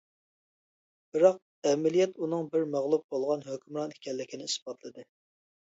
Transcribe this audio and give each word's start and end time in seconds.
بىراق، 1.17 1.37
ئەمەلىيەت 1.73 2.17
ئۇنىڭ 2.23 2.49
بىر 2.57 2.67
مەغلۇپ 2.75 3.07
بولغان 3.15 3.47
ھۆكۈمران 3.53 3.95
ئىكەنلىكىنى 3.99 4.51
ئىسپاتلىدى. 4.53 5.09